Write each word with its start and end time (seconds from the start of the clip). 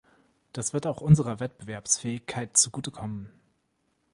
Das 0.51 0.73
wird 0.73 0.87
auch 0.87 0.99
unserer 0.99 1.39
Wettbewerbsfähigkeit 1.39 2.57
zugute 2.57 2.89
kommen. 2.89 3.29